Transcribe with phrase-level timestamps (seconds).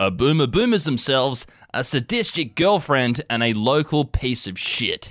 [0.00, 1.44] A boomer boomers themselves,
[1.74, 5.10] a sadistic girlfriend, and a local piece of shit.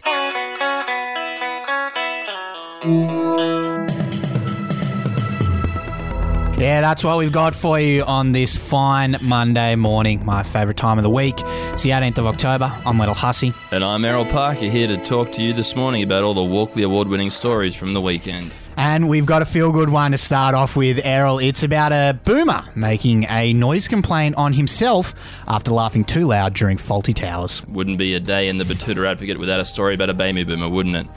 [6.57, 10.97] Yeah, that's what we've got for you on this fine Monday morning, my favourite time
[10.97, 11.35] of the week.
[11.73, 12.73] It's the 18th of October.
[12.85, 13.51] I'm Little Hussey.
[13.71, 16.83] And I'm Errol Parker here to talk to you this morning about all the Walkley
[16.83, 18.53] Award winning stories from the weekend.
[18.79, 21.39] And we've got a feel good one to start off with, Errol.
[21.39, 25.15] It's about a boomer making a noise complaint on himself
[25.47, 27.65] after laughing too loud during Fawlty Towers.
[27.65, 30.69] Wouldn't be a day in the Betoota Advocate without a story about a baby boomer,
[30.69, 31.07] wouldn't it?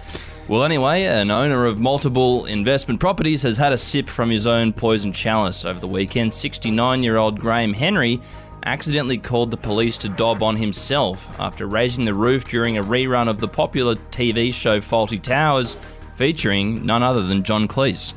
[0.48, 4.72] Well, anyway, an owner of multiple investment properties has had a sip from his own
[4.72, 6.32] poison chalice over the weekend.
[6.32, 8.20] 69 year old Graham Henry
[8.64, 13.28] accidentally called the police to dob on himself after raising the roof during a rerun
[13.28, 15.76] of the popular TV show Fawlty Towers,
[16.20, 18.12] featuring none other than John Cleese.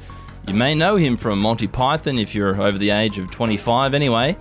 [0.50, 4.36] You may know him from Monty Python if you're over the age of 25 anyway.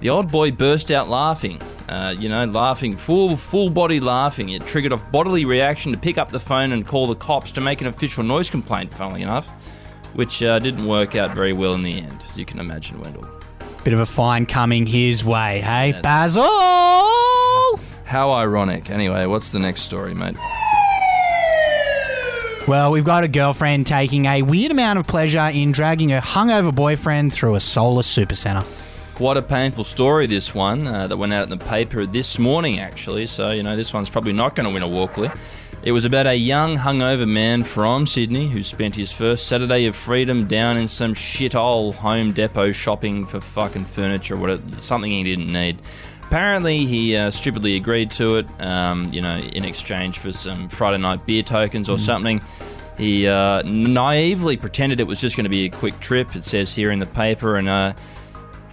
[0.00, 4.50] The old boy burst out laughing, uh, you know, laughing, full full body laughing.
[4.50, 7.62] It triggered a bodily reaction to pick up the phone and call the cops to
[7.62, 9.48] make an official noise complaint, funnily enough,
[10.12, 13.26] which uh, didn't work out very well in the end, as you can imagine, Wendell.
[13.82, 15.92] Bit of a fine coming his way, hey?
[15.92, 16.02] Yes.
[16.02, 16.44] Basil!
[18.04, 18.90] How ironic.
[18.90, 20.36] Anyway, what's the next story, mate?
[22.66, 26.74] Well, we've got a girlfriend taking a weird amount of pleasure in dragging her hungover
[26.74, 28.66] boyfriend through a solar supercenter.
[29.14, 32.80] Quite a painful story, this one, uh, that went out in the paper this morning,
[32.80, 33.26] actually.
[33.26, 35.30] So, you know, this one's probably not going to win a Walkley.
[35.84, 39.94] It was about a young, hungover man from Sydney who spent his first Saturday of
[39.94, 45.52] freedom down in some shithole Home Depot shopping for fucking furniture, what, something he didn't
[45.52, 45.80] need.
[46.28, 50.98] Apparently, he uh, stupidly agreed to it, um, you know, in exchange for some Friday
[50.98, 52.42] night beer tokens or something.
[52.98, 56.74] He uh, naively pretended it was just going to be a quick trip, it says
[56.74, 57.92] here in the paper, and uh,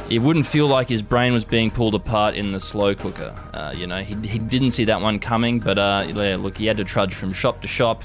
[0.10, 3.36] it wouldn't feel like his brain was being pulled apart in the slow cooker.
[3.54, 6.66] Uh, you know, he, he didn't see that one coming, but uh, yeah, look, he
[6.66, 8.04] had to trudge from shop to shop,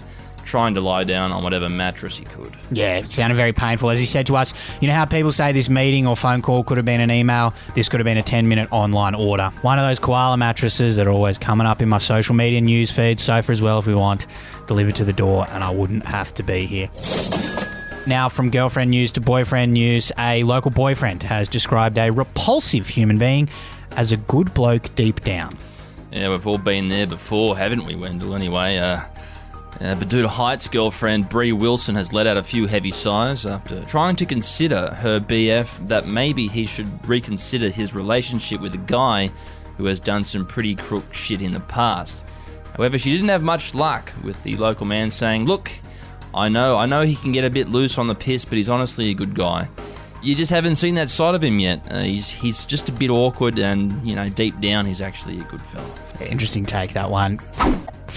[0.49, 2.53] trying to lie down on whatever mattress he could.
[2.71, 3.91] Yeah, it sounded very painful.
[3.91, 6.65] As he said to us, you know how people say this meeting or phone call
[6.65, 7.55] could have been an email?
[7.75, 9.53] This could have been a 10 minute online order.
[9.63, 12.91] One of those koala mattresses that are always coming up in my social media news
[12.91, 14.27] feed, sofa as well if we want,
[14.67, 16.89] delivered to the door, and I wouldn't have to be here.
[18.07, 23.19] Now, from girlfriend news to boyfriend news, a local boyfriend has described a repulsive human
[23.19, 23.51] being
[23.93, 25.51] as a good bloke deep down.
[26.11, 28.35] Yeah, we've all been there before, haven't we, Wendell?
[28.35, 29.01] Anyway, uh,
[29.81, 34.17] uh, Betoota Heights girlfriend Bree Wilson has let out a few heavy sighs after trying
[34.17, 39.31] to consider her BF that maybe he should reconsider his relationship with a guy
[39.77, 42.25] who has done some pretty crook shit in the past.
[42.77, 45.71] However, she didn't have much luck with the local man saying, Look,
[46.35, 48.69] I know, I know he can get a bit loose on the piss, but he's
[48.69, 49.69] honestly a good guy.
[50.23, 51.87] You just haven't seen that side of him yet.
[51.91, 55.45] Uh, he's he's just a bit awkward, and you know, deep down, he's actually a
[55.45, 55.89] good fella.
[56.21, 57.39] Interesting take, that one.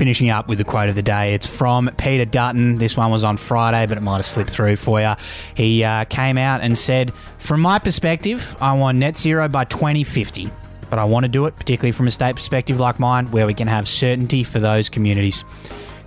[0.01, 1.35] Finishing up with the quote of the day.
[1.35, 2.79] It's from Peter Dutton.
[2.79, 5.13] This one was on Friday, but it might have slipped through for you.
[5.53, 10.49] He uh, came out and said, From my perspective, I want net zero by 2050.
[10.89, 13.53] But I want to do it, particularly from a state perspective like mine, where we
[13.53, 15.45] can have certainty for those communities.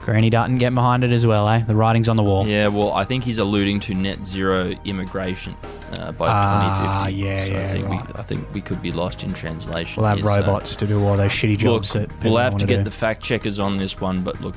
[0.04, 1.60] Granny Dutton getting behind it as well, eh?
[1.60, 2.47] The writing's on the wall.
[2.47, 5.56] Yeah, well, I think he's alluding to net zero immigration
[5.98, 7.22] uh, by Ah, 2050.
[7.22, 8.06] yeah, so yeah, I think, right.
[8.15, 10.03] we, I think we could be lost in translation.
[10.03, 12.41] We'll have here, so- robots to do all those shitty Look, jobs that people we'll
[12.42, 12.84] have want to to get do.
[12.84, 14.54] the fact checkers on this one, but look,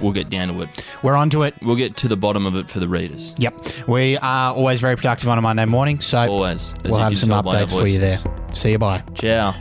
[0.00, 0.68] we'll get down to it.
[1.04, 1.54] We're onto it.
[1.62, 3.32] We'll get to the bottom of it for the readers.
[3.38, 3.86] Yep.
[3.88, 6.74] We are always very productive on a Monday morning, so Always.
[6.84, 8.18] as we'll you have can some tell by our updates for you there.
[8.18, 8.60] voices.
[8.60, 8.78] See you.
[8.78, 9.04] Bye.
[9.14, 9.54] Ciao.